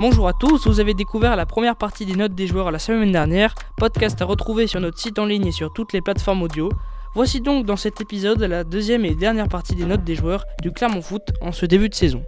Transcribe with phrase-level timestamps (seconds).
[0.00, 3.12] Bonjour à tous, vous avez découvert la première partie des notes des joueurs la semaine
[3.12, 6.68] dernière, podcast à retrouver sur notre site en ligne et sur toutes les plateformes audio.
[7.14, 10.72] Voici donc dans cet épisode la deuxième et dernière partie des notes des joueurs du
[10.72, 12.24] Clermont Foot en ce début de saison.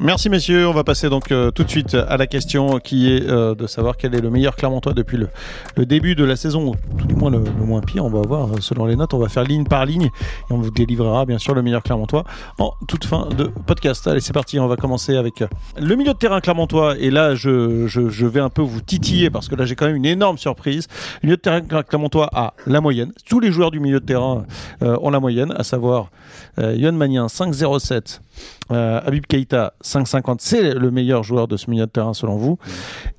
[0.00, 3.28] Merci messieurs, on va passer donc euh, tout de suite à la question qui est
[3.28, 6.76] euh, de savoir quel est le meilleur Clermontois depuis le, début de la saison, ou
[6.96, 9.28] tout du moins le, moins pire, on va voir euh, selon les notes, on va
[9.28, 12.22] faire ligne par ligne et on vous délivrera bien sûr le meilleur Clermontois
[12.60, 14.06] en toute fin de podcast.
[14.06, 15.42] Allez c'est parti, on va commencer avec
[15.76, 16.96] le milieu de terrain Clermontois.
[17.00, 19.96] Et là je, je, vais un peu vous titiller parce que là j'ai quand même
[19.96, 20.86] une énorme surprise.
[21.22, 24.44] Le milieu de terrain Clermontois a la moyenne, tous les joueurs du milieu de terrain
[24.80, 26.10] ont la moyenne, à savoir
[26.56, 28.20] Yohan Magnin 5,07
[28.70, 32.58] euh, Habib Keita 5,50, c'est le meilleur joueur de ce milieu de terrain selon vous.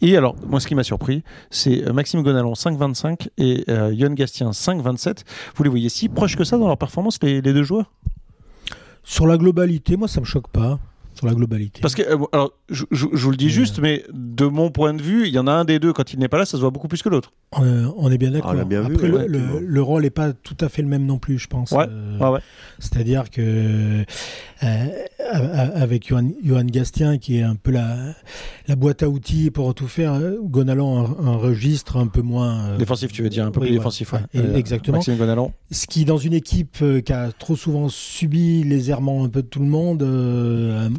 [0.02, 4.14] Et alors, moi, ce qui m'a surpris, c'est euh, Maxime Gonalon 5,25 et euh, Yohan
[4.14, 5.24] Gastien 5,27.
[5.56, 7.92] Vous les voyez si proches que ça dans leur performance, les, les deux joueurs?
[9.04, 10.80] Sur la globalité, moi, ça me choque pas.
[11.16, 11.82] Sur la globalité.
[11.82, 13.50] Parce que, euh, alors, je, je- je vous le dis Euh.
[13.50, 16.14] juste, mais de mon point de vue, il y en a un des deux, quand
[16.14, 17.34] il n'est pas là, ça se voit beaucoup plus que l'autre.
[17.60, 18.52] Euh, on est bien d'accord.
[18.58, 21.18] Ah, vu, Après, ouais, le, le- rôle n'est pas tout à fait le même non
[21.18, 21.72] plus, je pense.
[21.72, 22.40] Ouais, Euh, Ouais, ouais.
[22.78, 23.42] C'est-à-dire que
[24.64, 24.92] euh,
[25.32, 27.96] avec Johan, Johan Gastien, qui est un peu la,
[28.68, 32.70] la boîte à outils pour tout faire, euh, Gonalon un, un registre un peu moins.
[32.70, 33.78] euh, Défensif, tu veux dire, un peu oui, plus ouais.
[33.80, 34.14] défensif.
[34.14, 34.42] Ouais, ouais.
[34.42, 34.98] Euh, exactement.
[34.98, 35.52] Maxime Gonalon.
[35.72, 39.42] Ce qui, dans une équipe euh, qui a trop souvent subi les errements un peu
[39.42, 40.00] de tout le monde,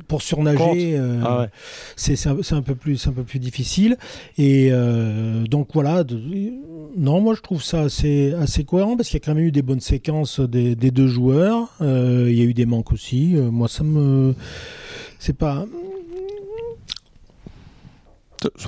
[0.09, 1.47] pour surnager, Ah
[1.97, 3.97] c'est un, peu plus un peu plus difficile.
[4.39, 4.71] Et
[5.49, 6.05] donc voilà.
[6.05, 6.21] de-
[6.97, 9.53] non, moi je trouve ça assez assez cohérent parce qu'il y a quand même eu
[9.53, 11.69] des bonnes séquences des, des deux joueurs.
[11.81, 13.35] Il y a eu des manques aussi.
[13.51, 14.20] Moi ça me
[15.19, 15.67] c'est pas.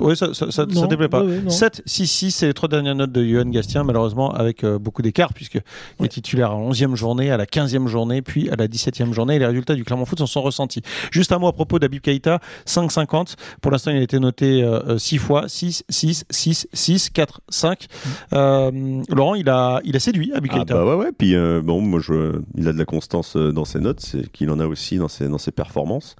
[0.01, 1.21] Oui, ça, ça, ça, ça Non, te plaît pas.
[1.23, 1.49] ouais, ouais, non.
[1.49, 5.01] 7, 6, 6, c'est les trois dernières notes de Johan Gastien, malheureusement avec euh, beaucoup
[5.01, 5.61] d'écart, puisque il
[5.99, 6.05] Ouais.
[6.05, 9.35] est titulaire à la 11e journée, à la 15e journée, puis à la 17e journée,
[9.35, 10.81] et les résultats du Clermont Foot s'en sont ressentis.
[11.11, 13.35] Juste un mot à propos d'Abib Keita, 5,50.
[13.61, 14.63] Pour l'instant, il a été noté
[14.97, 17.87] 6 fois, 6, 6, 6, 6, 4, 5.
[18.33, 20.73] Euh, Laurent, il a, il a séduit Abib Ah Keita.
[20.75, 21.11] bah ouais, ouais.
[21.17, 24.31] Puis euh, bon, moi, je, il a de la constance euh, dans ses notes, c'est
[24.31, 26.15] qu'il en a aussi dans ses, dans ses performances.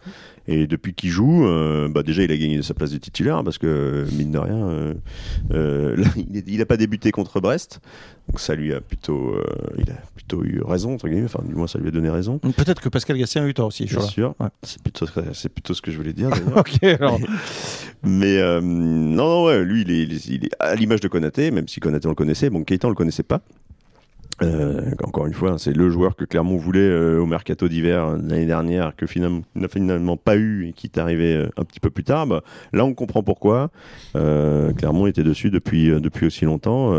[0.48, 3.44] Et depuis qu'il joue, euh, bah déjà, il a gagné sa place de titulaire hein,
[3.46, 4.94] parce que mine de rien, euh,
[5.54, 7.80] euh, là, il est- il a pas débuté contre Brest,
[8.30, 9.36] donc ça lui a plutôt,
[9.78, 11.26] il a plutôt eu raison entre guillemets.
[11.26, 12.40] Enfin, du moins, ça lui a donné raison.
[12.40, 13.86] Peut-être que Pascal Gastien a eu tort aussi.
[13.86, 14.48] Bien sûr, Ouais.
[14.64, 16.30] c'est plutôt, c'est plutôt ce que je voulais dire.
[16.30, 16.58] d'ailleurs.
[16.58, 17.20] Ok, alors.
[18.04, 21.52] Mais non, non, ouais, lui, il est, il est- il est à l'image de Konaté,
[21.52, 22.50] même si Konaté on le connaissait.
[22.50, 23.42] Bon, Keita on le connaissait pas.
[24.42, 28.06] Euh, encore une fois, hein, c'est le joueur que Clermont voulait euh, au mercato d'hiver
[28.06, 31.64] euh, l'année dernière, que finalement n'a finalement pas eu et qui est arrivé euh, un
[31.64, 32.26] petit peu plus tard.
[32.26, 32.42] Bah,
[32.74, 33.70] là, on comprend pourquoi.
[34.16, 36.94] Euh, Clermont était dessus depuis euh, depuis aussi longtemps.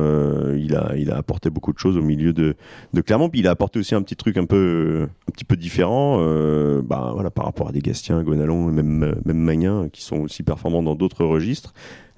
[0.54, 2.54] Il a il a apporté beaucoup de choses au milieu de
[2.92, 3.28] de Clermont.
[3.28, 6.18] Puis il a apporté aussi un petit truc un peu un petit peu différent.
[6.82, 10.42] Bah voilà, par rapport à des Gastiens, Gonalon, et même même Magnin, qui sont aussi
[10.42, 11.74] performants dans d'autres registres.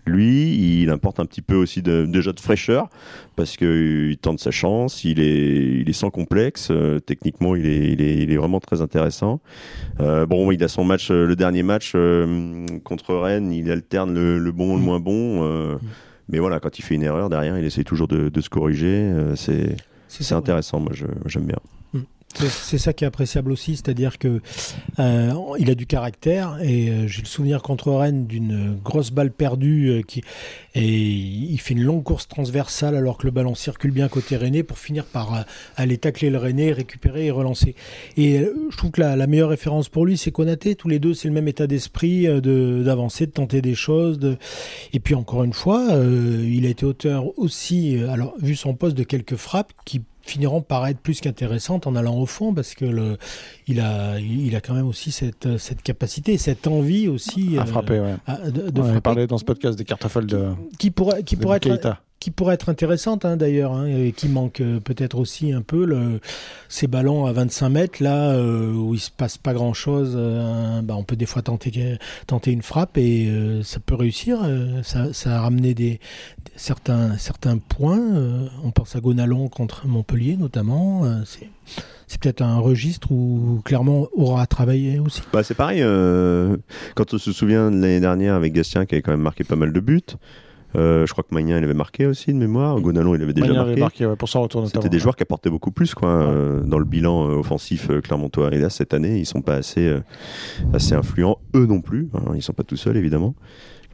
[0.06, 2.88] Lui, il apporte un petit peu aussi de, déjà de fraîcheur
[3.34, 3.64] parce que
[4.12, 6.68] euh, tente sa chance, il est, il est sans complexe.
[6.70, 9.40] euh, techniquement, il est, il est, il est vraiment très intéressant.
[10.00, 11.94] Euh, bon, il a son match, le dernier match
[12.84, 15.42] contre Rennes, il alterne le, le bon, le moins bon.
[15.42, 15.76] euh,
[16.28, 19.12] Mais voilà, quand il fait une erreur derrière, il essaie toujours de, de se corriger.
[19.34, 19.76] c'est,
[20.20, 20.32] ouais.
[20.32, 20.78] intéressant.
[20.80, 20.92] Moi,
[21.26, 21.58] j'aime bien.
[22.38, 24.40] C'est- ça qui est appréciable aussi, c'est-à-dire que
[24.98, 29.30] euh, il a du caractère et euh, j'ai le souvenir contre Rennes d'une grosse balle
[29.30, 30.22] perdue euh, qui
[30.74, 34.62] et il fait une longue course transversale alors que le ballon circule bien côté Rennais
[34.62, 37.74] pour finir par aller tacler le Rennais, récupérer et relancer.
[38.18, 40.74] Et je trouve que la, meilleure référence pour lui c'est Konaté.
[40.74, 44.20] Tous les deux c'est le même état d'esprit de d'avancer, de tenter des choses.
[44.92, 45.88] Et puis encore une fois,
[46.44, 50.86] il a été auteur aussi, alors vu son poste de quelques frappes qui finiront par
[50.86, 53.16] être plus qu'intéressantes en allant au fond parce que le,
[53.66, 57.66] il a il a quand même aussi cette cette capacité cette envie aussi À euh,
[57.66, 58.14] frapper, ouais.
[58.26, 60.48] à- de, de On frapper, parlé dans ce podcast des cartafels de,
[60.78, 64.60] qui pourrait qui pourrait être qui pourrait être intéressante hein, d'ailleurs hein, et qui manque
[64.62, 66.18] euh, peut-être aussi un peu le,
[66.68, 70.16] ces ballons à 25 mètres là euh, où il se passe pas grand chose
[70.82, 73.30] bah, on peut des fois tenter tenter une frappe et
[73.62, 74.38] ça peut réussir
[74.82, 76.00] ça, ça a ramené des-
[76.56, 81.48] certains certains points euh, on pense à Gonalon contre Montpellier notamment euh, c'est
[82.06, 85.80] c'est peut-être un registre où Clermont aura travaillé aussi Bah, c'est pareil.
[85.82, 86.56] euh,
[86.94, 89.56] quand on se souvient de l'année dernière avec Gastien qui avait quand même marqué pas
[89.56, 90.00] mal de buts.
[90.76, 92.80] euh, je crois que Magnin il avait marqué aussi de mémoire.
[92.80, 93.72] Gonalon il avait déjà Magnin marqué.
[93.72, 94.66] avait marqué ouais, pour son retour.
[94.68, 98.00] C'était des joueurs qui apportaient beaucoup plus quoi euh, dans le bilan euh, offensif euh,
[98.00, 98.54] clermontois.
[98.54, 100.00] Et là cette année ils sont pas assez euh,
[100.74, 102.08] assez influents eux non plus.
[102.14, 103.34] hein, ils sont pas tout seuls évidemment.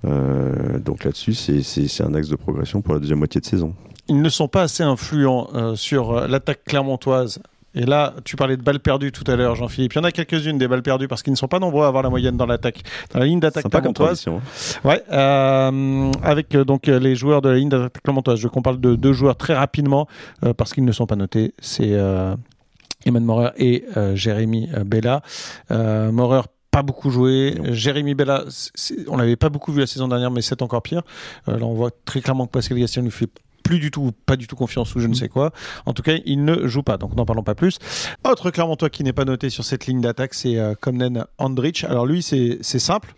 [0.04, 3.74] Euh, donc là-dessus c'est un axe de progression pour la deuxième moitié de saison.
[4.08, 7.40] Ils ne sont pas assez influents euh, sur euh, l'attaque clermontoise
[7.74, 9.94] Et là, tu parlais de balles perdues tout à l'heure, Jean-Philippe.
[9.94, 11.88] Il y en a quelques-unes des balles perdues parce qu'ils ne sont pas nombreux à
[11.88, 12.82] avoir la moyenne dans l'attaque,
[13.12, 14.26] dans la ligne d'attaque clermontoise.
[14.28, 14.40] hein.
[14.84, 18.38] Ouais, euh, avec euh, donc les joueurs de la ligne d'attaque clermontoise.
[18.38, 20.06] Je veux qu'on parle de deux joueurs très rapidement
[20.44, 21.54] euh, parce qu'ils ne sont pas notés.
[21.60, 21.92] C'est
[23.06, 23.84] Eman Maurer et
[24.14, 25.22] Jérémy Bella.
[25.70, 27.54] Maurer pas beaucoup joué.
[27.56, 27.72] Non.
[27.72, 28.44] Jérémy Bella,
[29.06, 31.02] on l'avait pas beaucoup vu la saison dernière, mais c'est encore pire.
[31.48, 33.30] Euh, là, on voit très clairement que Pascal Gastien lui fait
[33.62, 35.52] plus du tout, pas du tout confiance ou je ne sais quoi.
[35.86, 37.78] En tout cas, il ne joue pas, donc n'en parlons pas plus.
[38.28, 41.84] Autre Clermontois qui n'est pas noté sur cette ligne d'attaque, c'est euh, Komnen Andrich.
[41.84, 43.14] Alors lui, c'est simple,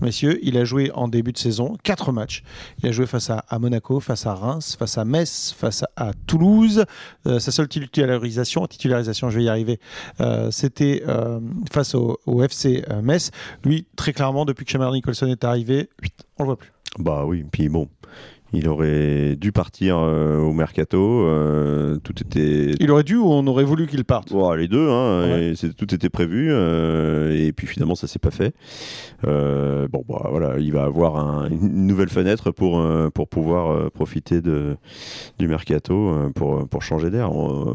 [0.00, 0.38] messieurs.
[0.42, 2.42] Il a joué en début de saison quatre matchs.
[2.82, 6.08] Il a joué face à, à Monaco, face à Reims, face à Metz, face à,
[6.08, 6.84] à Toulouse.
[7.26, 9.80] Euh, sa seule titularisation, titularisation, je vais y arriver,
[10.20, 11.40] euh, c'était euh,
[11.72, 13.30] face au, au FC euh, Metz.
[13.64, 15.88] Lui, très clairement, depuis que Shamar Nicholson est arrivé,
[16.38, 16.72] on le voit plus.
[16.98, 17.88] Bah oui, puis bon,
[18.56, 20.98] il aurait dû partir euh, au mercato.
[21.26, 22.72] euh, tout était.
[22.80, 24.32] Il aurait dû ou on aurait voulu qu'il parte?
[24.56, 25.44] Les deux, hein, Ouais.
[25.50, 28.54] et c'est- tout était prévu, euh, et puis finalement ça s'est pas fait.
[29.22, 32.82] Bon, bah, voilà, il va avoir un- une nouvelle fenêtre pour,
[33.14, 34.76] pour pouvoir profiter de,
[35.38, 37.32] du mercato pour, pour changer d'air.
[37.32, 37.74] On-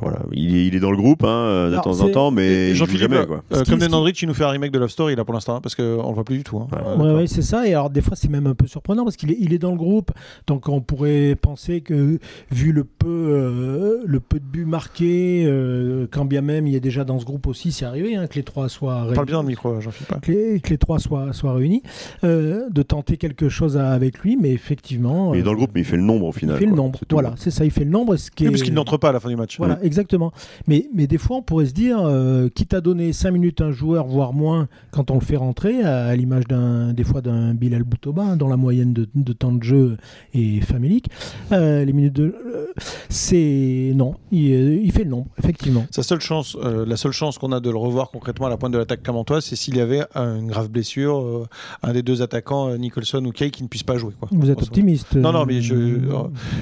[0.00, 2.70] voilà, il est, il est dans le groupe hein, de Alors, temps en temps, mais
[2.70, 3.42] il Jean-Philippe, jamais quoi.
[3.52, 5.34] euh, comme ce qui- Andrich, il nous fait un remake de Love Story là pour
[5.34, 6.58] l'instant, hein, parce qu'on le voit plus du tout.
[6.58, 6.66] hein.
[6.72, 6.78] Ouais.
[6.78, 7.16] Euh, Ouais, d'accord.
[7.16, 7.66] ouais, c'est ça.
[7.66, 9.70] Et alors, des fois, c'est même un peu surprenant parce qu'il est, il est dans
[9.70, 10.10] le groupe.
[10.46, 12.18] Donc, on pourrait penser que,
[12.50, 16.80] vu le peu, euh, le peu de buts marqués, euh, quand bien même il est
[16.80, 19.42] déjà dans ce groupe aussi, c'est arrivé hein, que les trois soient Parle bien dans
[19.42, 20.20] le micro, Jean-Philippe.
[20.22, 21.82] que les, que les trois soient, soient réunis,
[22.24, 25.34] euh, de tenter quelque chose à- avec lui, mais effectivement.
[25.34, 26.58] Il est dans le groupe, mais il fait le nombre au il final.
[26.58, 26.98] fait le nombre.
[27.10, 28.16] Voilà, c'est ça, il fait le nombre.
[28.16, 28.50] Ce qui Oui, est...
[28.52, 29.58] parce qu'il n'entre pas à la fin du match.
[29.68, 30.32] Voilà, exactement.
[30.66, 33.66] Mais, mais des fois, on pourrait se dire, euh, quitte à donner 5 minutes à
[33.66, 37.20] un joueur, voire moins, quand on le fait rentrer, à, à l'image d'un, des fois
[37.20, 39.96] d'un Bilal Boutoba, dont la moyenne de, de temps de jeu
[40.34, 41.08] est famélique,
[41.52, 42.34] euh, les minutes de.
[42.46, 42.66] euh,
[43.08, 43.92] c'est.
[43.94, 45.86] Non, il, euh, il fait le nombre, effectivement.
[45.90, 48.72] Sa seule chance, la seule chance qu'on a de le revoir concrètement à la pointe
[48.72, 51.46] de l'attaque clermontoise, c'est s'il y avait une grave blessure,
[51.82, 54.12] un des deux attaquants, Nicholson ou Kay, qui ne puisse pas jouer.
[54.18, 54.28] Quoi.
[54.32, 55.74] Vous êtes optimiste Non, non, mais je,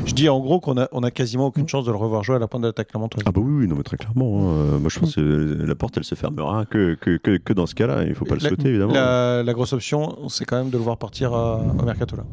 [0.05, 1.69] je dis en gros qu'on a, on a quasiment aucune Mm.
[1.69, 2.93] chance de le revoir jouer à la pointe de l'attaque
[3.27, 4.41] Ah bah oui, oui, non mais très clairement.
[4.41, 4.53] hein.
[4.75, 5.21] Euh, moi je pense que
[5.67, 8.05] la porte elle se fermera que, que, que, que dans ce cas-là.
[8.05, 8.93] Il faut pas le La- souhaiter évidemment.
[8.95, 12.25] La, la grosse option, c'est quand même de le voir partir à- au mercato là.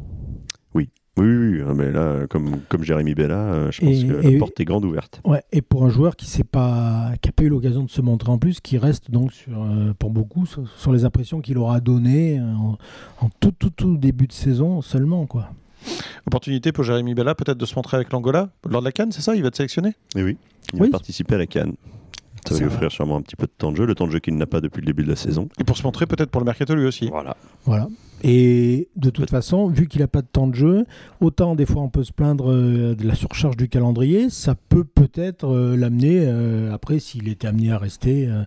[0.73, 4.13] Oui, oui, oui, hein, mais là, comme, comme Jérémy Bella, euh, je pense Et- que
[4.13, 5.21] la et- porte est grande ouverte.
[5.25, 8.01] Ouais, et pour un joueur qui n'a pas, qui a pas eu l'occasion de se
[8.01, 11.59] montrer en plus, qui reste donc sur, euh, pour beaucoup sur, sur les impressions qu'il
[11.59, 12.77] aura données en,
[13.23, 15.49] en tout, tout, tout début de saison seulement, quoi.
[16.27, 19.21] Opportunité pour Jérémy Bella peut-être de se montrer avec l'Angola lors de la Cannes, c'est
[19.21, 20.37] ça Il va être sélectionné Et oui,
[20.73, 20.87] il Oui.
[20.87, 21.73] va participer à la Cannes.
[22.47, 24.11] Ça va lui offrir sûrement un petit peu de temps de jeu, le temps de
[24.11, 25.47] jeu qu'il n'a pas depuis le début de la saison.
[25.59, 27.07] Et pour se montrer peut-être pour le mercato lui aussi.
[27.07, 27.37] Voilà.
[27.63, 27.87] Voilà.
[28.25, 30.85] Et de toute façon, vu qu'il n'a pas de temps de jeu,
[31.21, 34.83] autant des fois on peut se plaindre euh, de la surcharge du calendrier, ça peut
[34.85, 38.43] peut-être euh, l'amener, euh, après s'il était amené à rester, euh,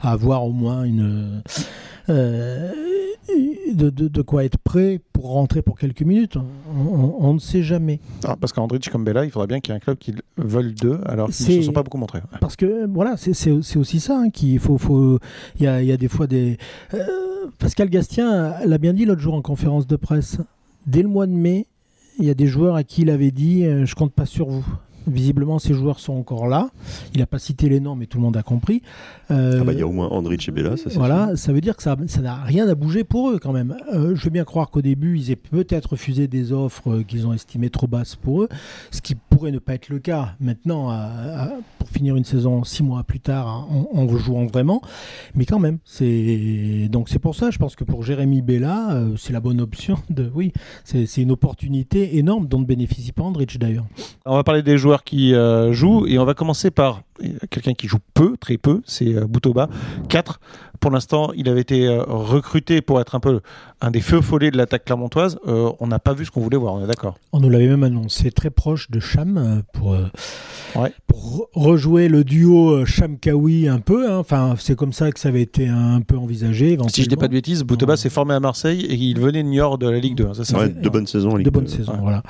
[0.00, 1.42] à avoir au moins une...
[2.08, 2.72] euh,
[3.74, 6.36] de, de- de quoi être prêt pour rentrer pour quelques minutes.
[6.36, 8.00] On, on- on ne sait jamais.
[8.24, 10.74] Ah, parce qu'Andrich comme Bella, il faudrait bien qu'il y ait un club qui veuille
[10.74, 12.20] d'eux, alors qu'ils ne se sont pas beaucoup montrés.
[12.40, 14.78] Parce que voilà, c'est- aussi ça hein, qu'il faut.
[14.78, 15.18] faut-
[15.58, 16.58] Il y, a, il y a des fois des.
[16.94, 16.98] euh,
[17.58, 20.38] Pascal Gastien l'a bien dit l'autre jour en conférence de presse.
[20.86, 21.66] Dès le mois de mai,
[22.18, 24.48] il y a des joueurs à qui il avait dit euh, Je compte pas sur
[24.48, 24.64] vous.
[25.12, 26.70] Visiblement, ces joueurs sont encore là.
[27.14, 28.82] Il n'a pas cité les noms, mais tout le monde a compris.
[29.30, 31.52] Euh, Ah bah, il y a au moins Andrich et Bella, ça c'est voilà, ça
[31.52, 33.76] veut dire que ça ça n'a rien à bouger pour eux quand même.
[33.92, 37.26] Euh, je veux bien croire qu'au début, ils aient peut-être refusé des offres euh, qu'ils
[37.26, 38.48] ont estimées trop basses pour eux,
[38.90, 42.64] ce qui pourrait ne pas être le cas maintenant, à- à- pour finir une saison
[42.64, 44.82] six mois plus tard, hein, en, en jouant vraiment.
[45.34, 49.16] Mais quand même, c'est donc c'est pour ça, je pense que pour Jérémy Bella, euh,
[49.16, 49.96] c'est la bonne option.
[50.10, 50.52] De oui,
[50.84, 53.86] c'est c'est une opportunité énorme dont ne bénéficie pas Andrich d'ailleurs.
[54.26, 57.74] On va parler des joueurs qui euh, jouent et on va commencer par euh, quelqu'un
[57.74, 59.68] qui joue peu, très peu, c'est euh, Boutoba,
[60.08, 60.40] 4.
[60.80, 63.40] Pour l'instant, il avait été euh, recruté pour être un peu
[63.82, 65.38] un des feux follets de l'attaque clermontoise.
[65.46, 67.18] Euh, on n'a pas vu ce qu'on voulait voir, on est d'accord.
[67.32, 69.90] On nous l'avait même annoncé très proche de Cham pour,
[70.76, 70.92] Ouais.
[71.06, 74.10] pour re- rejouer le duo Cham-Kawi un peu.
[74.10, 74.16] hein.
[74.18, 76.78] Enfin, c'est comme ça que ça avait été un peu envisagé.
[76.88, 79.48] Si je dis pas de bêtises, Boutoba s'est formé à Marseille et il venait de
[79.48, 80.26] Niort de la Ligue 2.
[80.28, 81.70] hein, c'est ça Ouais, c'est- deux bonnes saisons en Ligue de bonnes deux.
[81.70, 81.98] saisons, ouais.
[82.00, 82.22] voilà.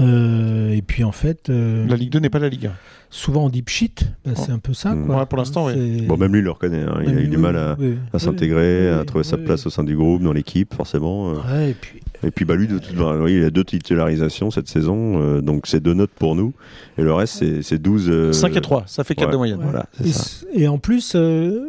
[0.00, 2.72] Euh, et puis en fait, euh, La Ligue 2 n'est pas la Ligue 1.
[3.10, 3.92] souvent on dit pchit,
[4.24, 4.94] bah, c'est un peu ça.
[4.94, 5.18] Quoi.
[5.18, 5.72] Ouais, pour l'instant, oui.
[5.98, 6.82] C'est- Bon, même lui, il le reconnaît.
[6.82, 7.00] hein.
[7.02, 9.36] Il a eu Oui, du mal à, oui, à oui, s'intégrer, oui, à trouver sa
[9.36, 11.30] oui, place au sein du groupe, dans l'équipe, forcément.
[11.30, 11.34] euh.
[11.52, 14.50] Ouais, et puis Et puis bah lui, de toute façon, oui, il a deux titularisations
[14.50, 16.52] cette saison, euh, donc c'est deux notes pour nous.
[16.96, 18.08] Et le reste, c'est- c'est 12.
[18.08, 19.32] euh, 5 et 3, ça fait 4 ouais.
[19.32, 19.58] de moyenne.
[19.58, 19.64] Ouais.
[19.64, 20.20] Voilà, c'est Et, ça.
[20.20, 21.60] s- et en plus, euh,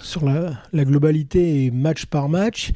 [0.00, 2.72] sur la, la globalité et match par match,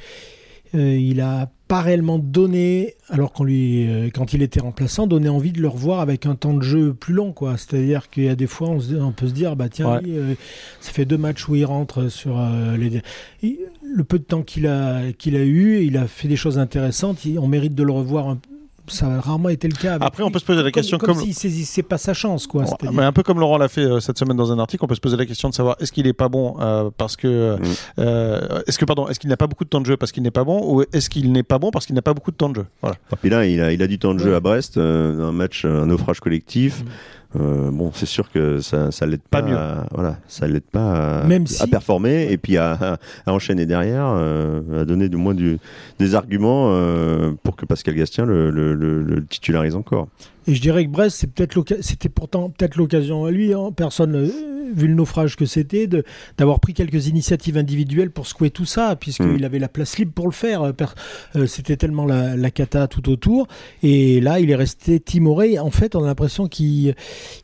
[0.74, 5.52] il a pas réellement donné, alors qu'on lui, euh, quand il était remplaçant, donné envie
[5.52, 7.56] de le revoir avec un temps de jeu plus long, quoi.
[7.58, 10.00] C'est-à-dire qu'il y a des fois, on, se- on peut se dire, bah tiens, Ouais.
[10.02, 10.34] lui, euh,
[10.80, 13.02] ça fait deux matchs où il rentre sur euh, les.
[13.42, 16.58] il- le peu de temps qu'il a qu'il a eu, il a fait des choses
[16.58, 17.24] intéressantes.
[17.24, 18.28] il- on mérite de le revoir.
[18.28, 18.38] un-
[18.90, 19.92] ça a rarement été le cas.
[19.94, 21.22] avec Après, on peut se poser la comme, question comme, comme.
[21.24, 22.64] s'il saisissait pas sa chance, quoi.
[22.92, 24.94] Mais un peu comme Laurent l'a fait euh, cette semaine dans un article, on peut
[24.94, 27.62] se poser la question de savoir est-ce qu'il est pas bon euh, parce que Mm.
[28.00, 30.22] euh, est-ce que pardon est-ce qu'il n'a pas beaucoup de temps de jeu parce qu'il
[30.22, 32.36] n'est pas bon ou est-ce qu'il n'est pas bon parce qu'il n'a pas beaucoup de
[32.36, 32.66] temps de jeu?
[32.82, 32.96] Voilà.
[33.24, 34.36] Et là, il a, il a du temps de jeu Ouais.
[34.36, 36.84] à Brest, euh, un match, un naufrage collectif.
[37.36, 39.56] Euh, bon, c'est sûr que ça, ça l'aide Pas pas, mieux.
[39.56, 43.32] à- voilà, ça l'aide pas à, Même à si- performer et puis à, à- à
[43.34, 45.58] enchaîner derrière, euh, à donner du moins du,
[45.98, 50.08] des arguments euh, pour que Pascal Gastien le, le, le- le titularise encore.
[50.48, 53.70] Et je dirais que Brest, c'est peut-être l'occa- c'était pourtant peut-être l'occasion à lui, hein,
[53.76, 54.28] personne, euh,
[54.74, 55.88] vu le naufrage que c'était,
[56.36, 59.44] d'avoir pris quelques initiatives individuelles pour secouer tout ça, puisqu'il Mm.
[59.44, 60.62] avait la place libre pour le faire.
[60.62, 60.72] Euh,
[61.36, 63.46] euh, c'était tellement la, la cata tout autour.
[63.82, 65.58] Et là, il est resté timoré.
[65.58, 66.94] En fait, on a l'impression qu'il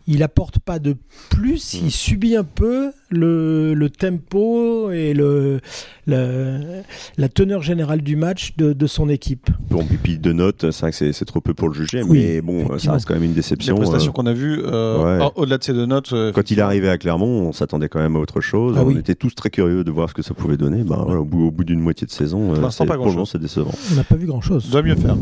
[0.06, 0.96] il apporte pas de
[1.30, 1.78] plus, Mm.
[1.86, 5.60] il subit un peu le, le tempo et le,
[6.06, 6.82] le-
[7.16, 9.50] la teneur générale du match de, de son équipe.
[9.70, 12.02] Bon, et puis deux notes, c'est vrai que c'est c'est trop peu pour le juger,
[12.02, 13.76] Oui, mais bon, ça reste quand même une Les déception.
[13.76, 14.14] prestations euh.
[14.14, 15.28] qu'on a vues euh, Ouais.
[15.36, 18.00] au-delà de ces deux notes euh, Quand il est arrivé à Clermont, on s'attendait quand
[18.00, 18.74] même à autre chose.
[18.78, 18.98] Ah on oui.
[18.98, 20.82] était tous très curieux de voir ce que ça pouvait donner.
[20.84, 23.14] Ben, voilà, au bout, d'une moitié de saison, euh, l'instant, c'est- pas pour le grand-chose.
[23.16, 23.72] moment, c'est décevant.
[23.92, 24.70] On n'a pas vu grand-chose.
[24.70, 25.16] doit mieux faire.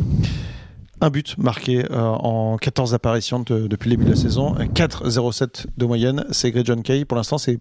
[1.01, 5.67] Un but marqué euh, en 14 apparitions de- depuis le début de la saison, 4,07
[5.77, 6.25] de moyenne.
[6.31, 7.05] C'est Greg John Kay.
[7.05, 7.59] Pour l'instant, c'est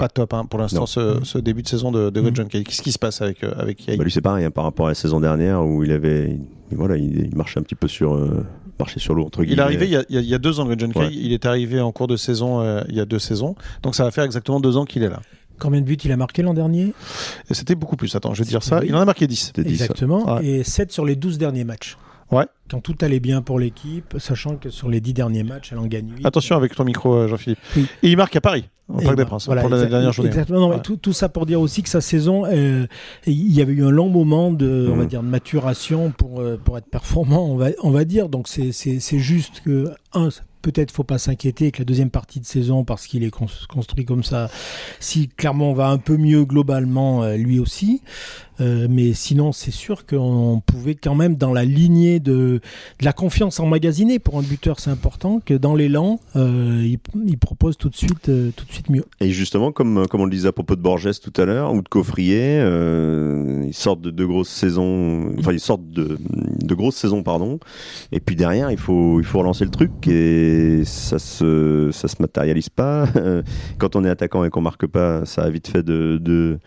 [0.00, 2.30] pas top hein, pour l'instant ce, ce début de saison de, de.
[2.34, 2.64] John Kay.
[2.64, 4.90] Qu'est-ce qui se passe avec, euh, avec Bah, lui, c'est pareil hein, par rapport à
[4.90, 6.30] la saison dernière où il avait,
[6.70, 8.44] il- voilà, il, il marchait un petit peu sur, euh,
[8.78, 9.62] marchait sur l'eau entre Il est guillemets.
[9.62, 10.92] arrivé il y, a, il y deux ans, Greg John.
[10.96, 11.08] Ouais.
[11.12, 13.54] Il est arrivé en cours de saison euh, il y a deux saisons.
[13.82, 15.20] Donc ça va faire exactement deux ans qu'il est là.
[15.58, 16.94] Combien de buts il a marqué l'an dernier?
[17.50, 18.14] C'était beaucoup plus.
[18.16, 18.78] Attends, je vais dire ça.
[18.80, 18.86] Oui.
[18.88, 19.36] Il en a marqué 10.
[19.36, 19.84] C'était dit ça.
[19.84, 20.36] Exactement.
[20.36, 20.46] Ouais.
[20.46, 21.98] Et 7 sur les 12 derniers matchs.
[22.30, 22.46] Ouais.
[22.70, 25.86] Quand tout allait bien pour l'équipe, sachant que sur les 10 derniers matchs, elle en
[25.86, 26.24] gagne 8.
[26.24, 27.58] Attention avec ton micro, euh, Jean-Philippe.
[27.76, 27.86] Oui.
[28.04, 30.30] Et il marque à Paris, au Parc des Princes, voilà, pour la dernière journée.
[30.30, 30.60] Exactement.
[30.60, 30.82] Non, mais Ouais.
[30.82, 32.86] tout, tout ça pour dire aussi que sa saison, euh,
[33.26, 35.08] il y avait eu un long moment de, on va Mhm.
[35.08, 38.28] dire, de maturation pour, euh, pour être performant, on va, on va dire.
[38.28, 40.28] Donc c'est- c'est c'est juste que, un,
[40.62, 44.04] peut-être faut pas s'inquiéter que la deuxième partie de saison, parce qu'il est cons- construit
[44.04, 44.50] comme ça,
[44.98, 48.02] si clairement on va un peu mieux globalement, euh, lui aussi.
[48.60, 52.60] Euh, mais sinon, c'est sûr qu'on pouvait quand même, dans la lignée de,
[53.00, 57.88] la confiance emmagasinée pour un buteur, c'est important que dans l'élan, euh, il, propose tout
[57.88, 59.04] de suite, euh, tout de suite mieux.
[59.20, 61.82] Et justement, comme, comme on le disait à propos de Borges tout à l'heure, ou
[61.82, 62.60] de Coffrier,
[63.66, 67.58] ils sortent de deux grosses saisons, enfin ils sortent de, de grosses saisons, pardon.
[68.12, 72.16] Et puis derrière, il faut, il faut relancer le truc et ça se, ça se
[72.20, 73.06] matérialise pas.
[73.78, 76.58] Quand on est attaquant et qu'on marque pas, ça a vite fait de,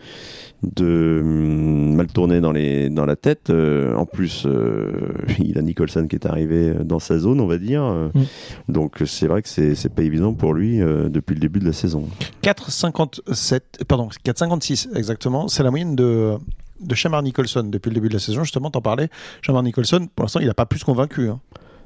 [0.74, 3.50] de hum, mal tourner dans, les, dans la tête.
[3.50, 4.92] Euh, en plus, euh,
[5.38, 7.82] il a Nicholson qui est arrivé dans sa zone, on va dire.
[7.82, 8.22] Euh, Mm.
[8.68, 11.64] Donc c'est vrai que c'est c'est pas évident pour lui euh, depuis le début de
[11.64, 12.06] la saison.
[12.42, 15.48] 4,57, pardon, 4,56 exactement.
[15.48, 16.34] C'est la moyenne de,
[16.80, 18.42] de Shamar Nicholson depuis le début de la saison.
[18.44, 19.08] Justement, t'en parlais.
[19.42, 21.28] Shamar Nicholson, pour l'instant, il n'a pas plus convaincu.
[21.28, 21.40] hein.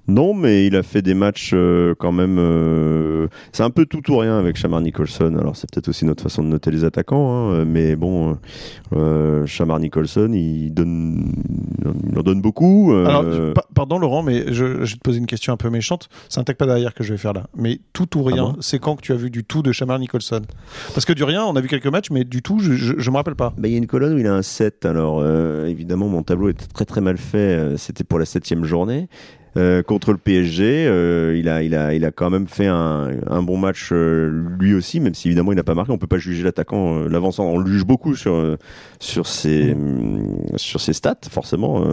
[0.08, 2.38] Non, mais il a fait des matchs euh, quand même.
[2.38, 5.36] euh, c'est un peu tout ou rien avec Shamar Nicholson.
[5.38, 8.38] Alors c'est peut-être aussi notre façon de noter les attaquants, hein, mais bon,
[8.94, 11.32] euh, Shamar Nicholson, il donne,
[12.10, 12.92] il en donne beaucoup.
[12.94, 15.68] euh, Alors, pa- pardon Laurent, mais je, je vais te poser une question un peu
[15.70, 16.08] méchante.
[16.30, 17.44] C'est un tech pas derrière que je vais faire là.
[17.54, 18.56] Mais tout ou rien, Ah bon?
[18.60, 20.40] c'est quand que tu as vu du tout de Shamar Nicholson?
[20.94, 23.10] Parce que du rien, on a vu quelques matchs, mais du tout, je, je, je
[23.10, 23.52] me rappelle pas.
[23.58, 24.86] bah, il y a une colonne où il a un 7.
[24.86, 27.36] Alors, euh, évidemment, mon tableau est très très mal fait.
[27.38, 29.08] euh, C'était pour la septième journée.
[29.58, 33.10] Euh, contre le PSG, euh, il, a, il, a, il a quand même fait un,
[33.26, 35.90] un bon match euh, lui aussi, même si évidemment il n'a pas marqué.
[35.90, 37.44] On peut pas juger l'attaquant, l'avancant.
[37.44, 38.56] On le juge beaucoup sur,
[39.00, 41.84] sur, ses, hum, sur ses stats, forcément,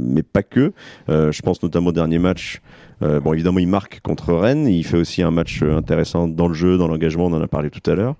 [0.00, 0.72] mais pas que.
[1.08, 2.62] Je pense notamment au dernier match.
[3.04, 4.66] Euh, bon, évidemment, il marque contre Rennes.
[4.66, 7.26] Il fait aussi un match euh, intéressant dans le jeu, dans l'engagement.
[7.26, 8.14] On en a parlé tout à l'heure.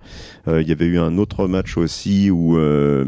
[0.47, 3.03] Euh, il y avait eu un autre match aussi où euh,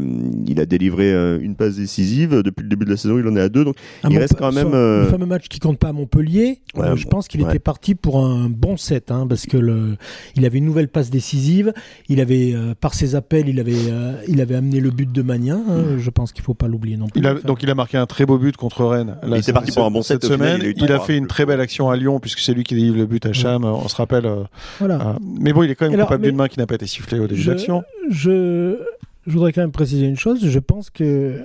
[0.46, 2.42] il a délivré euh, une passe décisive.
[2.42, 3.64] Depuis le début de la saison, il en est à deux.
[3.64, 6.58] Donc, À Il reste quand même, euh, Le fameux match qui compte pas à Montpellier,
[6.74, 7.48] Ouais, je bon, pense qu'il ouais.
[7.48, 9.96] était parti pour un bon set, hein, parce que le,
[10.36, 11.72] il avait une nouvelle passe décisive.
[12.08, 15.22] Il avait, euh, par ses appels, il avait, euh, il avait amené le but de
[15.22, 15.60] Magnin.
[15.68, 17.20] hein, je pense qu'il faut pas l'oublier non plus.
[17.20, 19.16] Il a, Enfin, donc il a marqué un très beau but contre Rennes.
[19.22, 20.74] Là, Il était cette- parti pour un bon cette set, final, semaine.
[20.76, 22.96] il a il fait une très belle action à Lyon puisque c'est lui qui délivre
[22.96, 23.64] le but à Cham.
[23.64, 24.26] On se rappelle.
[24.26, 24.44] euh,
[24.78, 25.00] voilà.
[25.00, 26.86] euh, mais bon, il est quand même Alors, coupable d'une main qui n'a pas été
[26.86, 27.82] sifflée au début de l'action.
[28.10, 28.78] je,
[29.26, 30.40] je voudrais quand même préciser une chose.
[30.46, 31.44] Je pense que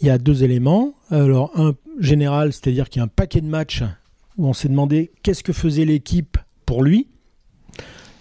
[0.00, 0.94] il y a deux éléments.
[1.10, 3.82] Alors, un général, c'est-à-dire qu'il y a un paquet de matchs
[4.36, 7.08] où on s'est demandé qu'est-ce que faisait l'équipe pour lui.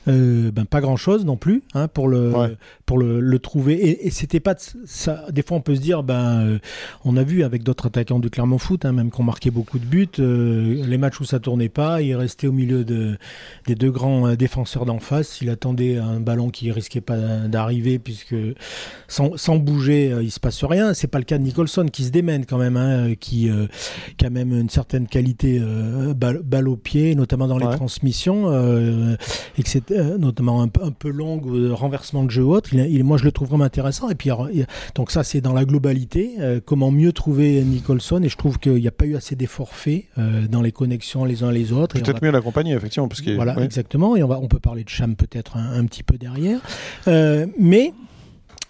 [0.08, 2.56] Euh, ben pas grand chose non plus hein, pour le Ouais.
[2.86, 3.74] pour le, le trouver.
[3.74, 5.26] Et, et c'était pas de- ça.
[5.32, 6.60] Des fois on peut se dire ben euh,
[7.06, 9.80] on a vu avec d'autres attaquants du Clermont Foot hein, même qui ont marqué beaucoup
[9.80, 13.18] de buts euh, les matchs où ça tournait pas il restait au milieu de
[13.66, 15.42] des deux grands défenseurs d'en face.
[15.42, 18.36] Il attendait un ballon qui risquait pas d'arriver puisque
[19.08, 20.94] sans, sans bouger il se passe rien.
[20.94, 23.50] C'est pas le cas de Nicholson qui se démène quand même hein, qui
[24.18, 25.62] qui a même une certaine qualité
[26.16, 28.52] balle, balle au pied notamment dans les transmissions
[29.58, 32.54] et que c'est euh, notamment un, peu- un peu longue euh, renversement de jeu ou
[32.54, 35.24] autre il, il- moi je le trouve vraiment intéressant et puis alors, il donc ça
[35.24, 38.92] c'est dans la globalité euh, comment mieux trouver Nicholson et je trouve qu'il n'y a
[38.92, 40.06] pas eu assez d'efforts faits
[40.50, 43.08] dans les connexions les uns les autres Peut-être mieux l'accompagner, effectivement.
[43.08, 43.64] Parce voilà, ouais.
[43.66, 44.16] exactement.
[44.16, 46.60] Et on, va, on peut parler de Cham peut-être un, un petit peu derrière.
[47.58, 47.94] Mais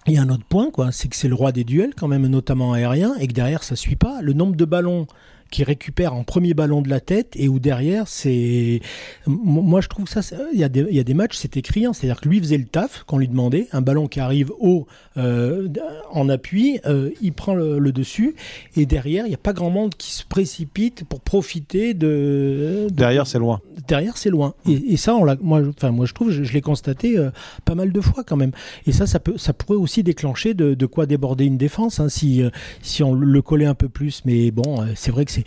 [0.07, 2.07] il y a un autre point, quoi, c'est que c'est le roi des duels, quand
[2.07, 4.21] même, notamment aérien, et que derrière, ça suit pas.
[4.21, 5.05] Le nombre de ballons
[5.49, 8.81] qui récupère en premier ballon de la tête et où derrière c'est
[9.25, 10.21] moi je trouve ça
[10.53, 12.57] il y a des il y a des matchs c'était criant c'est-à-dire que lui faisait
[12.57, 13.67] le taf qu'on lui demandait.
[13.71, 14.87] Un ballon qui arrive haut
[15.17, 15.67] euh,
[16.11, 18.35] en appui euh, il prend le, le dessus
[18.75, 22.93] et derrière il n'y a pas grand monde qui se précipite pour profiter de, de-
[22.93, 23.61] Derrière, c'est loin.
[23.87, 24.53] derrière c'est loin.
[24.67, 27.29] Et, et ça on moi je- enfin moi je trouve je, je l'ai constaté euh,
[27.65, 28.51] pas mal de fois quand même.
[28.85, 32.09] Et ça ça peut ça pourrait aussi déclencher de, de quoi déborder une défense hein,
[32.09, 32.41] si
[32.81, 34.21] si on le collait un peu plus.
[34.25, 35.43] Mais bon c'est vrai que c'est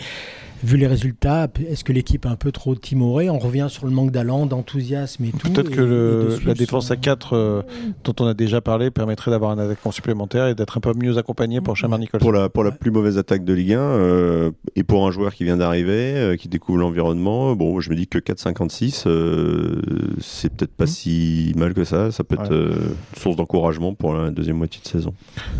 [0.62, 3.30] vu les résultats est-ce que l'équipe est un peu trop timorée?
[3.30, 6.96] On revient sur le manque d'allant d'enthousiasme et tout Peut-être que le- la défense à
[6.96, 7.64] 4
[8.04, 11.16] dont on a déjà parlé permettrait d'avoir un attaquant supplémentaire et d'être un peu mieux
[11.16, 11.98] accompagné pour Chamar.
[12.18, 15.32] Pour la, pour la plus mauvaise attaque de Ligue 1, euh, et pour un joueur
[15.34, 19.80] qui vient d'arriver, euh, qui découvre l'environnement, bon, je me dis que 4,56, euh,
[20.20, 20.90] c'est peut-être pas Mhm.
[20.90, 22.10] si mal que ça.
[22.10, 22.56] Ça peut être Ouais.
[22.56, 22.74] euh,
[23.16, 25.14] source d'encouragement pour la deuxième moitié de saison.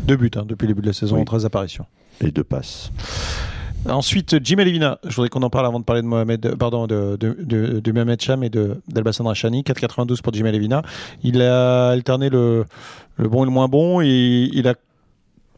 [0.06, 1.24] Deux buts hein, depuis le début de la saison, Oui.
[1.24, 1.86] 13 apparitions.
[2.22, 2.92] Et deux passes.
[3.88, 4.98] Ensuite, Jim Elivina.
[5.04, 7.80] Je voudrais qu'on en parle avant de parler de Mohamed, euh, pardon, de, de, de,
[7.80, 9.62] de Mohamed Cham et d'Albassan Rachani.
[9.62, 10.82] 4,92 pour Jim Elivina.
[11.22, 12.66] Il a alterné le,
[13.16, 14.74] le bon et le moins bon et il a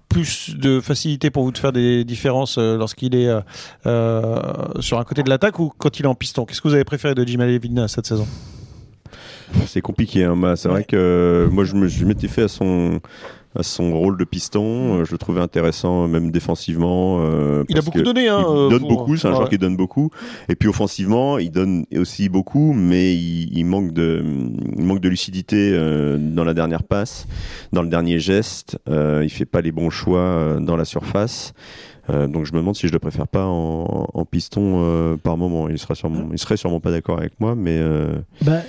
[0.08, 3.30] plus de facilité pour vous de faire des différences euh, lorsqu'il est
[3.86, 4.40] euh,
[4.80, 6.44] sur un côté de l'attaque ou quand il est en piston?
[6.44, 8.26] Qu'est-ce que vous avez préféré de Jim Elivina cette saison?
[9.66, 10.24] C'est compliqué.
[10.24, 10.56] Hein.
[10.56, 13.00] C'est vrai que moi, je m'étais fait à son,
[13.56, 15.00] à son rôle de piston.
[15.00, 17.18] Euh, je le trouvais intéressant, même défensivement.
[17.20, 18.28] euh, Il a beaucoup donné.
[18.28, 19.36] Hein, il euh, donne pour- beaucoup, c'est un Ouais.
[19.36, 20.10] joueur qui donne beaucoup.
[20.48, 24.24] Et puis offensivement, il donne aussi beaucoup, mais il, il manque de,
[24.76, 27.26] il manque de lucidité euh, dans la dernière passe,
[27.72, 28.78] dans le dernier geste.
[28.88, 31.52] Euh, il fait pas les bons choix euh, dans la surface.
[32.10, 35.36] Euh, donc je me demande si je le préfère pas en, en piston euh, par
[35.36, 35.68] moment.
[35.68, 38.62] Il sera sûrement, il serait sûrement pas d'accord avec moi, mais euh, Bah,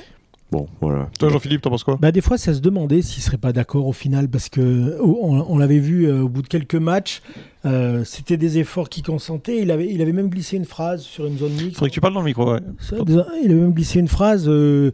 [0.54, 1.10] bon, voilà.
[1.20, 1.98] Toi, Jean-Philippe, t'en penses quoi?
[2.00, 5.46] Bah des fois, ça se demandait s'il serait pas d'accord au final, parce que on,
[5.50, 7.22] on l'avait vu euh, au bout de quelques matchs,
[7.66, 9.60] euh, c'était des efforts qu'il consentait.
[9.62, 11.76] Il avait, il avait même glissé une phrase sur une zone Il mixte.
[11.78, 12.54] faudrait que tu parles dans le micro.
[12.54, 12.60] Ouais.
[12.80, 12.96] Ça,
[13.44, 14.92] Il avait même glissé une phrase euh,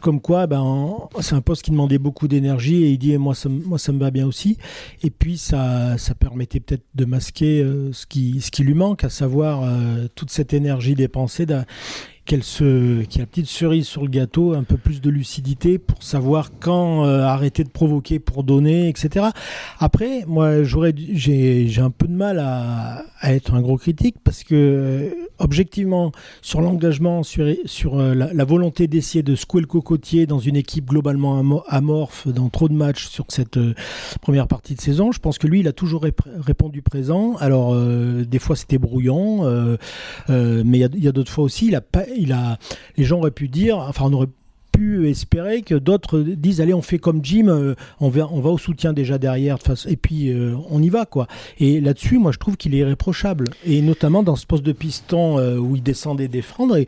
[0.00, 3.50] comme quoi, ben, c'est un poste qui demandait beaucoup d'énergie et il dit, moi ça,
[3.50, 4.56] me- moi, ça me va bien aussi.
[5.02, 9.04] Et puis, ça, ça permettait peut-être de masquer euh, ce, qui, ce qui lui manque,
[9.04, 11.44] à savoir euh, toute cette énergie dépensée.
[12.30, 15.10] Qu'elle se, qu'il y a une petite cerise sur le gâteau, un peu plus de
[15.10, 19.26] lucidité pour savoir quand euh, arrêter de provoquer pour donner, etc.
[19.80, 24.44] Après, moi, j'aurais, j'ai, j'ai un peu de mal à, être un gros critique parce
[24.44, 29.66] que, euh, objectivement, sur l'engagement, sur, sur euh, la, la volonté d'essayer de secouer le
[29.66, 33.58] cocotier dans une équipe globalement amo- amorphe dans trop de matchs sur cette
[34.22, 35.10] première partie de saison.
[35.10, 37.34] Je pense que lui, il a toujours rép- répondu présent.
[37.40, 39.76] Alors, des fois, c'était brouillon,
[40.28, 43.18] mais il y a, il y a d'autres fois aussi, il a pas, les gens
[43.18, 44.28] auraient pu dire, enfin, on aurait
[44.80, 48.48] pu espérer que d'autres disent allez on fait comme Jim euh, on va on va
[48.48, 51.26] au soutien déjà derrière et puis euh, on y va quoi
[51.58, 55.38] et là-dessus moi je trouve qu'il est irréprochable et notamment dans ce poste de piston
[55.38, 56.86] euh, où il descendait défendre et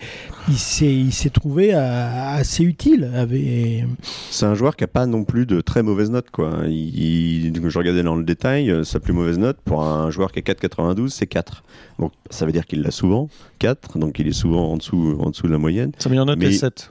[0.49, 3.85] il s'est il s'est trouvé assez utile avec
[4.31, 6.61] C'est un joueur qui a pas non plus de très mauvaise note quoi.
[6.69, 10.39] Il, il- je regardais dans le détail, sa plus mauvaise note pour un joueur qui
[10.39, 11.63] a 4,92, c'est 4.
[11.99, 13.29] Donc ça veut dire qu'il l'a souvent
[13.59, 15.93] 4, donc il est souvent en dessous en dessous de la moyenne.
[15.99, 16.91] Sa meilleure note Mais- est 7.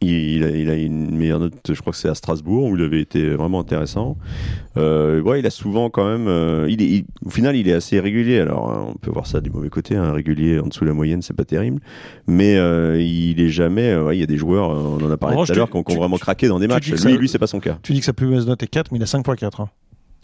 [0.00, 2.84] Il, a, il a une meilleure note, je crois que c'est à Strasbourg où il
[2.84, 4.16] avait été vraiment intéressant.
[4.76, 6.28] Euh, ouais, il a souvent quand même.
[6.28, 8.38] euh, il est, il- au final, il est assez régulier.
[8.38, 9.96] Alors, hein, on peut voir ça du mauvais côté.
[9.96, 11.80] Un régulier en dessous de la moyenne, c'est pas terrible.
[12.28, 13.96] Mais euh, il est jamais.
[13.96, 15.76] ouais, il y a des joueurs, on en a parlé En tout à l'heure, qui
[15.76, 16.90] ont, vraiment craqué dans des matchs.
[16.92, 17.78] Lui, ça- lui, c'est pas son cas.
[17.82, 19.62] Tu dis que sa plus mauvaise note est 4, mais il a 5.4.
[19.62, 19.68] Hein.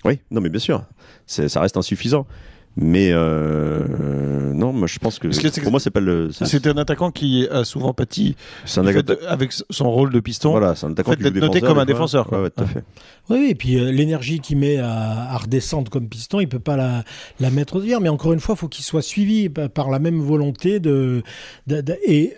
[0.04, 0.84] Oui, non, mais bien sûr,
[1.26, 2.26] ça reste insuffisant.
[2.76, 6.32] Mais euh, non, moi je pense que, pour moi c'est pas le.
[6.32, 8.34] c'est- C'était un attaquant qui a souvent pâti
[8.80, 10.50] un fait avec son rôle de piston.
[10.50, 12.38] Voilà, c'est un attaquant fait qui d'être noté comme un défenseur, quoi.
[12.38, 12.72] Ouais, ouais, tout à Ouais.
[12.72, 12.84] fait.
[13.30, 14.90] Oui, et puis euh, l'énergie qu'il met à,
[15.32, 17.04] à redescendre comme piston, il peut pas la,
[17.40, 18.00] la mettre au vire.
[18.00, 21.22] Mais encore une fois, il faut qu'il soit suivi pa- par la même volonté de,
[21.68, 22.34] de- de- et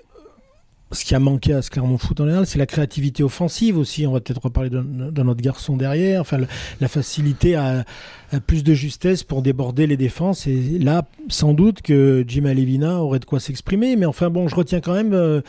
[0.92, 4.06] ce qui a manqué à ce Clermont Foot en général, c'est la créativité offensive aussi.
[4.06, 6.20] On va peut-être reparler d'un autre garçon derrière.
[6.20, 6.38] Enfin,
[6.80, 7.84] la facilité à,
[8.46, 10.46] plus de justesse pour déborder les défenses.
[10.46, 13.96] Et là, sans doute que Jim Alevina aurait de quoi s'exprimer.
[13.96, 15.40] Mais enfin, bon, je retiens quand même euh,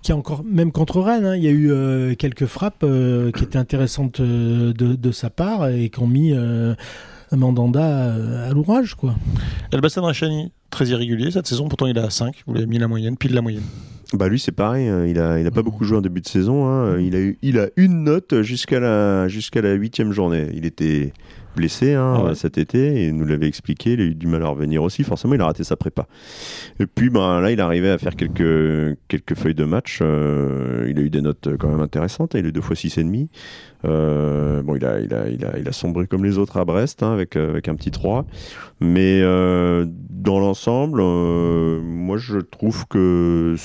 [0.00, 2.82] qu'il y a encore, même contre Rennes, hein, il y a eu euh, quelques frappes
[2.82, 6.32] euh, qui étaient intéressantes de, sa part et qui ont mis
[7.32, 8.14] Mandanda
[8.46, 8.94] à l'ouvrage.
[8.94, 9.16] quoi.
[9.70, 13.18] Elbassan Rachani, très irrégulier cette saison, pourtant il à 5, vous l'avez mis la moyenne,
[13.18, 13.64] pile la moyenne.
[14.14, 15.04] Bah lui c'est pareil, hein.
[15.04, 16.66] il a il a pas beaucoup joué en début de saison.
[16.66, 16.98] Hein.
[16.98, 20.48] Il a eu, il a une note jusqu'à la jusqu'à la huitième journée.
[20.54, 21.12] Il était
[21.58, 23.94] blessé hein, ah cet été et nous l'avait expliqué.
[23.94, 25.02] Il a eu du mal à revenir aussi.
[25.02, 26.06] Forcément, il a raté sa prépa.
[26.78, 29.98] Et puis ben là, il arrivait à faire quelques quelques feuilles de match.
[30.00, 32.34] Euh, il a eu des notes quand même intéressantes.
[32.34, 33.28] Il a eu deux fois six et demi.
[33.84, 36.64] Euh, bon, il a, il, a, il, a, il a sombré comme les autres à
[36.64, 38.24] Brest avec, avec un petit 3.
[38.80, 43.56] Mais euh, dans l'ensemble, moi je trouve que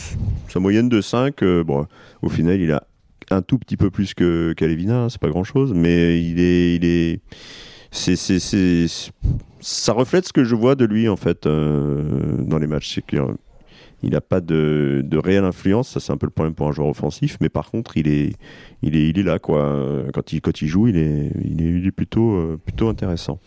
[0.50, 1.86] sa moyenne de 5, bon,
[2.22, 2.84] au final, il a
[3.32, 6.76] un tout petit peu plus que qu'Alevina, hein, c'est pas grand chose, mais il est,
[6.76, 7.22] il est,
[7.94, 8.88] c'est, c'est, c'est,
[9.62, 12.02] ça reflète ce que je vois de lui en fait euh,
[12.40, 12.96] dans les matchs.
[12.96, 15.90] C'est qu'il n'a pas de, de, réelle influence.
[15.90, 17.38] Ça, c'est un peu le problème pour un joueur offensif.
[17.40, 18.34] Mais par contre, il est,
[18.82, 19.80] il est, il est là quoi.
[20.12, 23.40] Quand il, quand il joue, il est, il est, plutôt, euh, plutôt intéressant.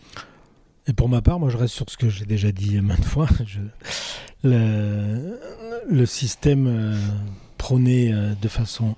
[0.87, 3.27] Et pour ma part, moi, je reste sur ce que j'ai déjà dit maintes fois.
[4.45, 5.37] Le,
[5.89, 6.95] le, système euh,
[7.57, 8.95] prôné de façon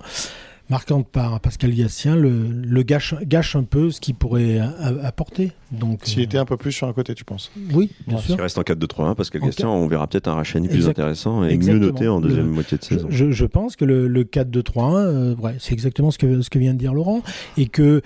[0.70, 4.60] marquante par Pascal Gassien le, le gâche, gâche, un peu ce qu'il pourrait
[5.02, 5.52] apporter.
[5.72, 7.52] Donc, S'il était un peu plus sur un côté, tu penses?
[7.72, 8.34] Oui, bien sûr.
[8.34, 11.78] S'il reste en 4-2-3-1, Pascal Gassien, on verra peut-être un Rachani plus intéressant et mieux
[11.78, 13.06] noté en deuxième moitié de saison.
[13.08, 16.58] Je, je, pense que le, le 4-2-3-1, euh, ouais, c'est exactement ce que, ce que
[16.58, 17.22] vient de dire Laurent.
[17.56, 18.02] Et que.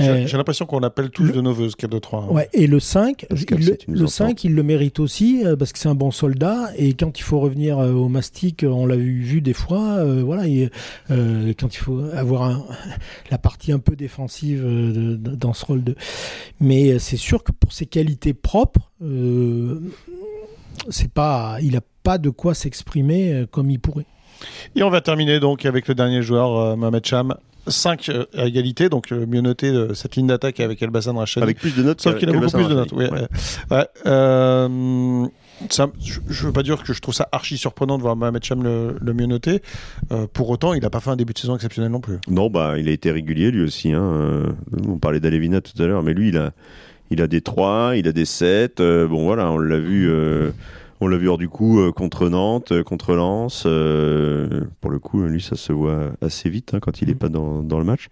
[0.00, 2.32] Euh, J'ai l'impression qu'on appelle tous de nos voeux ce 4-2-3-1.
[2.32, 5.88] Ouais, et le 5, il, le, 5 il le mérite aussi euh, parce que c'est
[5.88, 6.70] un bon soldat.
[6.76, 10.70] Et quand il faut revenir au mastic, on l'a vu, vu des fois, voilà, et,
[11.08, 12.64] quand il faut avoir
[13.30, 15.94] la partie un peu défensive euh, dans ce rôle de.
[16.60, 19.80] Mais euh, c'est sûr que pour ses qualités propres, euh,
[20.88, 24.06] c'est pas, il n'a pas de quoi s'exprimer comme il pourrait.
[24.74, 27.34] Et on va terminer donc avec le dernier joueur, Mohamed Cham.
[27.68, 31.42] 5 à égalité, donc mieux noté cette ligne d'attaque avec Elbassan Rachel.
[31.42, 32.92] Avec plus de notes, sauf qu'il a beaucoup plus de notes.
[32.92, 33.10] Ouais.
[33.72, 35.28] Ouais
[35.70, 38.62] je ne veux pas dire que je trouve ça archi surprenant de voir Mohamed Cham
[38.62, 39.62] le, mieux noté.
[40.12, 42.18] Euh, pour autant, il n'a pas fait un début de saison exceptionnel non plus.
[42.28, 43.92] Non, bah, il a été régulier lui aussi.
[43.92, 44.02] Hein.
[44.02, 44.52] Euh,
[44.86, 46.52] on parlait d'Alevina tout à l'heure, mais lui, il a,
[47.10, 48.80] il a des 3, il a des 7.
[48.80, 50.10] Euh, bon, voilà, on l'a vu.
[51.00, 53.62] on l'a vu hors du coup contre Nantes, contre Lens.
[53.62, 57.62] pour le coup, lui, ça se voit assez vite hein, quand il n'est pas dans,
[57.62, 58.08] dans le match.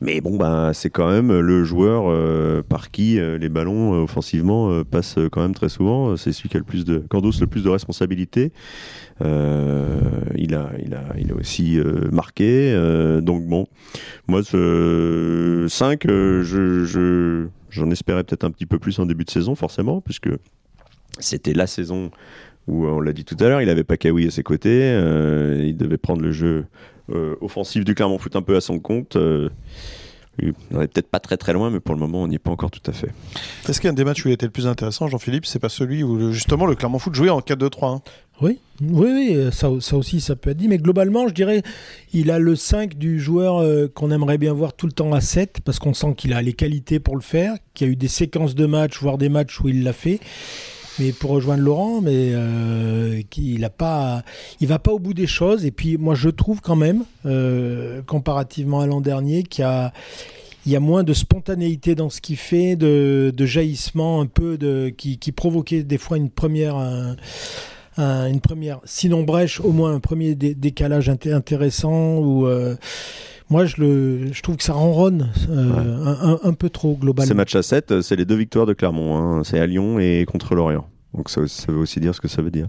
[0.00, 4.02] Mais bon, bah, c'est quand même le joueur euh, par qui euh, les ballons euh,
[4.04, 6.16] offensivement passent quand même très souvent.
[6.16, 8.52] C'est celui qui a le plus de, le plus de responsabilités.
[9.20, 11.78] il a, il a, il a aussi
[12.12, 12.74] marqué.
[13.22, 13.66] donc bon,
[14.26, 19.54] moi ce 5, je, j'en espérais peut-être un petit peu plus en début de saison,
[19.54, 20.30] forcément, puisque
[21.18, 22.10] c'était la saison
[22.66, 24.90] où on l'a dit tout à l'heure, il avait pas Kawi à ses côtés,
[25.62, 26.66] il devait prendre le jeu
[27.12, 29.16] euh, offensif du Clermont Foot un peu à son compte.
[29.16, 29.50] Euh,
[30.72, 32.50] on n'est peut-être pas très très loin, mais pour le moment, on n'y est pas
[32.50, 33.10] encore tout à fait.
[33.68, 35.46] Est-ce qu'il y a un des matchs où il était le plus intéressant, Jean-Philippe?
[35.46, 38.00] C'est pas celui où justement le Clermont Foot jouait en 4-2-3
[38.40, 40.66] Oui, oui, oui ça, ça, aussi, ça peut être dit.
[40.66, 41.62] Mais globalement, je dirais,
[42.12, 45.20] il a le 5 du joueur euh, qu'on aimerait bien voir tout le temps à
[45.20, 47.96] 7, parce qu'on sent qu'il a les qualités pour le faire, qu'il y a eu
[47.96, 50.18] des séquences de matchs, voire des matchs où il l'a fait
[50.98, 54.22] mais pour rejoindre Laurent, mais euh, il a pas,
[54.60, 55.64] il va pas au bout des choses.
[55.64, 59.92] Et puis moi, je trouve quand même, euh, comparativement à l'an dernier, qu'il y a
[60.66, 64.56] il y a moins de spontanéité dans ce qu'il fait, de, de, jaillissement un peu,
[64.56, 66.76] de, qui, qui provoquait des fois une première,
[67.98, 72.76] une première, sinon brèche, au moins un premier décalage intéressant ou euh,
[73.50, 77.28] moi, je, le, je trouve que ça ronronne euh, un, peu trop globalement.
[77.28, 79.16] Ces matchs à 7, euh, c'est les deux victoires de Clermont.
[79.16, 79.44] Hein.
[79.44, 80.88] C'est à Lyon et contre Lorient.
[81.12, 82.68] Donc ça, veut aussi dire ce que ça veut dire.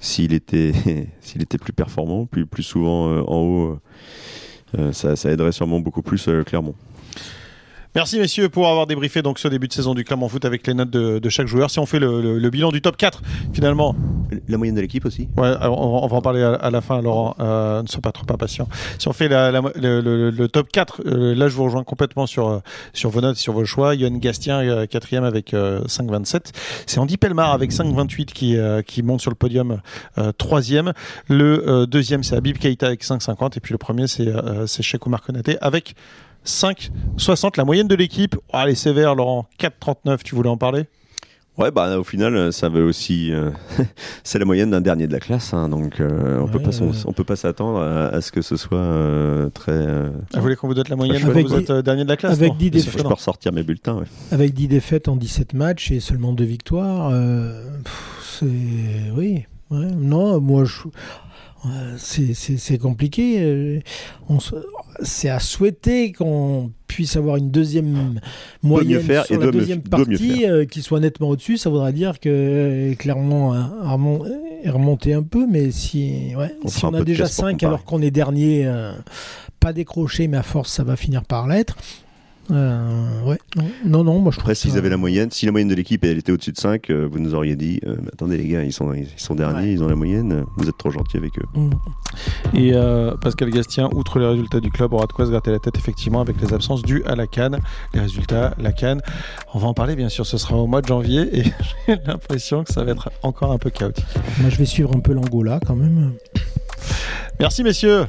[0.00, 0.72] S'il était,
[1.20, 3.78] s'il était plus performant, plus, plus souvent euh, en haut,
[4.92, 6.74] ça, ça, aiderait sûrement beaucoup plus Clermont.
[7.94, 10.72] Merci messieurs pour avoir débriefé donc ce début de saison du Clermont Foot avec les
[10.72, 11.70] notes de, chaque joueur.
[11.70, 13.20] Si on fait le, bilan du top 4
[13.52, 13.94] finalement.
[14.48, 17.82] La moyenne de l'équipe aussi Ouais, on, va en parler à, la fin Laurent, euh,
[17.82, 18.66] ne sois pas trop impatient.
[18.98, 22.58] Si on fait le, top 4, euh, là je vous rejoins complètement sur, euh,
[22.94, 23.94] sur vos notes, sur vos choix.
[23.94, 26.52] Yann Gastien quatrième avec 5,27.
[26.86, 29.82] C'est Andy Pelmar avec 5,28 qui, qui monte sur le podium
[30.38, 30.94] troisième.
[31.28, 34.32] Le deuxième c'est Abib Keita avec 5,50 et puis le premier c'est
[35.04, 35.94] Oumar Konaté avec
[36.44, 37.56] 5,60.
[37.56, 39.46] La moyenne de l'équipe, oh, est sévère, Laurent.
[39.60, 40.84] 4,39, tu voulais en parler?
[41.58, 43.30] Ouais, bah au final, ça veut aussi.
[43.30, 43.50] euh,
[44.24, 46.70] c'est la moyenne d'un dernier de la classe, hein, donc euh, on peut Ouais, pas
[46.78, 46.90] ouais.
[47.04, 49.72] on peut pas s'attendre à, à ce que ce soit euh, très.
[49.72, 51.82] euh, Ah, vous voulez qu'on vous donne la moyenne Avec quand vous dix- êtes euh,
[51.82, 52.92] dernier de la classe avec non dix Bien défaites.
[52.94, 53.96] sûr je peux ressortir mes bulletins.
[53.98, 54.06] ouais.
[54.30, 59.10] Avec 10 défaites en 17 matchs et seulement 2 victoires, euh, pff, c'est.
[59.14, 59.44] Oui.
[59.70, 60.78] ouais, non, moi, je.
[61.66, 63.40] Euh, C'est compliqué.
[63.40, 63.80] euh,
[65.02, 68.20] C'est à souhaiter qu'on puisse avoir une deuxième
[68.62, 71.56] moyenne faire sur la deuxième partie euh, qui soit nettement au-dessus.
[71.56, 74.26] Ça voudrait dire que euh, Clermont remon-
[74.62, 77.66] est remonté un peu, mais si, ouais, On si a déjà pour 5 comparer.
[77.66, 78.92] alors qu'on est dernier, euh,
[79.60, 81.76] pas décroché, mais à force ça va finir par l'être.
[82.50, 83.38] Euh, ouais,
[83.84, 86.04] non, non, moi je trouve Après, s'ils avaient la moyenne, si la moyenne de l'équipe
[86.04, 88.64] elle était au-dessus de 5, euh, vous nous auriez dit euh, Mais attendez les gars,
[88.64, 89.72] ils sont, ils sont derniers, Ouais.
[89.72, 91.44] ils ont la moyenne, euh, vous êtes trop gentils avec eux.
[91.54, 91.70] Mm.
[92.54, 95.60] Et euh, Pascal Gastien, outre les résultats du club, aura de quoi se gratter la
[95.60, 97.58] tête effectivement avec les absences dues à la Cannes.
[97.94, 99.02] Les résultats, la Cannes,
[99.54, 101.44] on va en parler bien sûr, ce sera au mois de janvier et
[101.86, 104.04] j'ai l'impression que ça va être encore un peu chaotique.
[104.40, 106.12] Moi, je vais suivre un peu l'Angola quand même.
[107.38, 108.04] Merci messieurs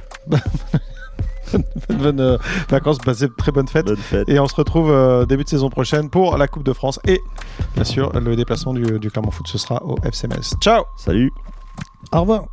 [1.54, 2.38] Bonne, bonne, euh,
[2.70, 3.86] vacances, passez de très bonnes fêtes.
[3.86, 4.28] Bonne fête.
[4.30, 7.22] Et on se retrouve euh, début de saison prochaine pour la Coupe de France et
[7.76, 10.58] bien sûr le déplacement du, du Clermont Foot ce sera au FCMS.
[10.62, 11.32] Ciao Salut
[12.12, 12.53] Au revoir.